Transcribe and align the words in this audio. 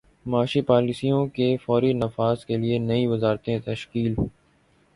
معاشی 0.25 0.61
پالیسیوں 0.61 1.25
کے 1.35 1.47
فوری 1.65 1.91
نفاذ 1.93 2.45
کیلئے 2.45 2.77
نئی 2.79 3.05
وزارتیں 3.07 3.57
تشکیل 3.65 4.13